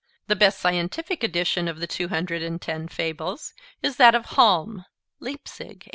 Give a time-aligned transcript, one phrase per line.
[0.25, 3.53] The best scientific edition of the two hundred and ten fables
[3.83, 4.85] is that of Halm
[5.19, 5.83] (Leipzig, 1887).